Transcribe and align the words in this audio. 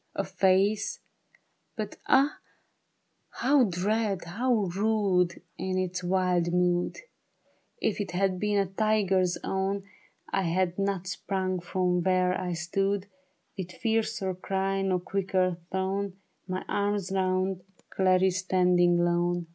A 0.15 0.23
face, 0.23 0.97
but 1.75 1.97
ah, 2.07 2.39
how 3.33 3.65
dread, 3.65 4.23
how 4.25 4.51
rude 4.75 5.43
In 5.59 5.77
its 5.77 6.03
wild 6.03 6.51
mood! 6.51 6.97
If 7.79 8.01
it 8.01 8.09
had 8.09 8.39
been 8.39 8.57
a 8.57 8.65
tiger's 8.65 9.37
own, 9.43 9.83
1 10.33 10.43
had 10.43 10.79
not 10.79 11.05
sprung 11.05 11.59
from 11.59 12.01
where 12.01 12.33
I 12.35 12.53
stood 12.53 13.05
With 13.55 13.73
fiercer 13.73 14.33
cry, 14.33 14.81
nor 14.81 14.99
quicker 15.01 15.57
thrown 15.69 16.13
My 16.47 16.65
arms 16.67 17.11
round 17.11 17.61
Clarice 17.91 18.39
standing 18.39 18.97
lone. 19.05 19.45